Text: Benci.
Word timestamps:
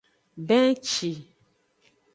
Benci. 0.47 1.11